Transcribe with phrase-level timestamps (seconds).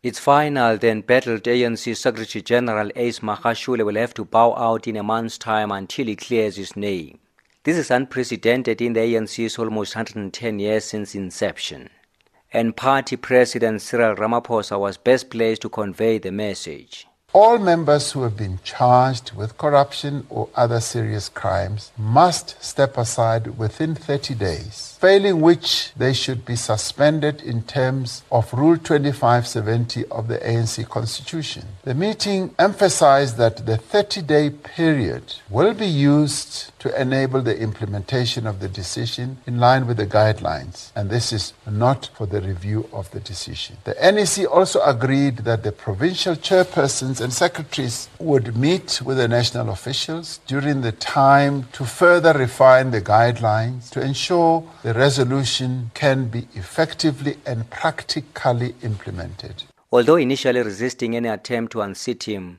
[0.00, 4.94] It's final, then battled ANC Secretary General Ace Magashule will have to bow out in
[4.94, 7.18] a month's time until he clears his name.
[7.64, 11.90] This is unprecedented in the ANC's almost 110 years since inception.
[12.52, 17.07] And party president Cyril Ramaphosa was best placed to convey the message.
[17.34, 23.58] All members who have been charged with corruption or other serious crimes must step aside
[23.58, 30.28] within 30 days, failing which they should be suspended in terms of Rule 2570 of
[30.28, 31.66] the ANC Constitution.
[31.82, 38.46] The meeting emphasized that the 30 day period will be used to enable the implementation
[38.46, 42.88] of the decision in line with the guidelines, and this is not for the review
[42.90, 43.76] of the decision.
[43.84, 49.70] The NEC also agreed that the provincial chairpersons and secretaries would meet with the national
[49.70, 56.46] officials during the time to further refine the guidelines to ensure the resolution can be
[56.54, 59.64] effectively and practically implemented.
[59.90, 62.58] Although initially resisting any attempt to unseat him,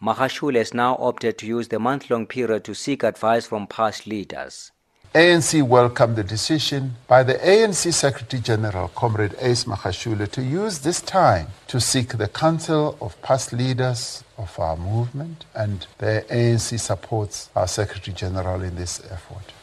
[0.00, 4.06] Magashule has now opted to use the month long period to seek advice from past
[4.06, 4.70] leaders.
[5.14, 11.00] ANC welcomed the decision by the ANC Secretary General, Comrade Ace Magashule, to use this
[11.00, 17.48] time to seek the counsel of past leaders of our movement, and the ANC supports
[17.56, 19.54] our Secretary General in this effort.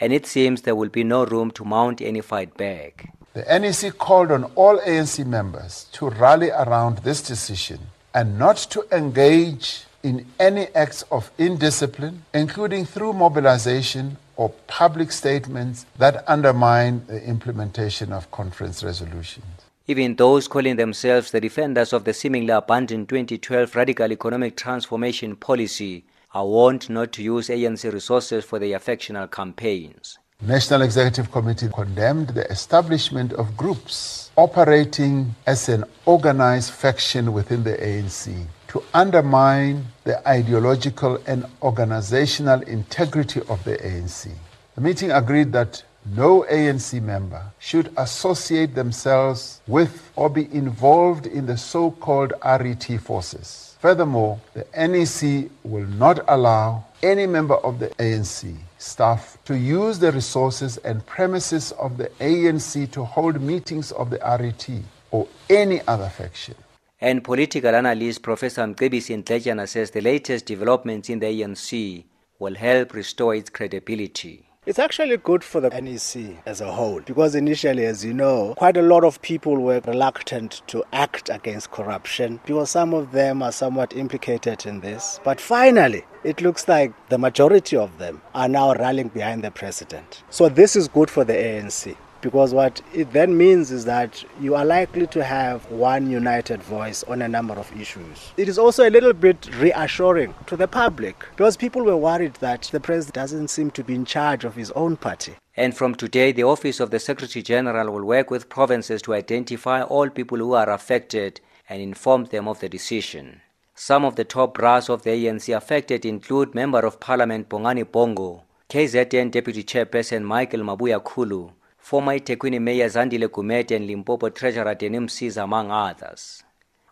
[0.00, 3.08] And it seems there will be no room to mount any fight back.
[3.34, 7.78] The NEC called on all ANC members to rally around this decision
[8.12, 15.84] and not to engage in any acts of indiscipline, including through mobilization or public statements
[15.98, 19.44] that undermine the implementation of conference resolutions.
[19.88, 26.04] Even those calling themselves the defenders of the seemingly abandoned 2012 radical economic transformation policy
[26.34, 30.18] are warned not to use ANC resources for their affectional campaigns.
[30.46, 37.76] National Executive Committee condemned the establishment of groups operating as an organized faction within the
[37.76, 44.30] ANC to undermine the ideological and organizational integrity of the ANC.
[44.76, 51.46] The meeting agreed that no ANC member should associate themselves with or be involved in
[51.46, 53.76] the so called RET forces.
[53.80, 60.10] Furthermore, the NEC will not allow any member of the ANC staff to use the
[60.12, 64.68] resources and premises of the ANC to hold meetings of the RET
[65.10, 66.54] or any other faction.
[67.00, 72.04] And political analyst Professor Mcebisi Ndletyana says the latest developments in the ANC
[72.38, 74.47] will help restore its credibility.
[74.68, 78.76] It's actually good for the NEC as a whole because initially, as you know, quite
[78.76, 83.50] a lot of people were reluctant to act against corruption because some of them are
[83.50, 85.20] somewhat implicated in this.
[85.24, 90.22] But finally, it looks like the majority of them are now rallying behind the president.
[90.28, 94.54] So this is good for the ANC because what it then means is that you
[94.54, 98.32] are likely to have one united voice on a number of issues.
[98.36, 102.62] It is also a little bit reassuring to the public because people were worried that
[102.72, 105.34] the president doesn't seem to be in charge of his own party.
[105.56, 109.82] And from today, the Office of the Secretary General will work with provinces to identify
[109.82, 113.40] all people who are affected and inform them of the decision.
[113.74, 118.42] Some of the top brass of the ANC affected include Member of Parliament Bongani Bongo,
[118.68, 121.52] KZN Deputy Chairperson Michael Mabuyakhulu,
[121.88, 126.44] former eThekwini Mayor Zandile Gumede and Limpopo Treasurer Denim Caesar, among others.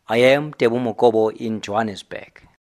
[0.09, 2.46] I am Tebu in Johannesburg.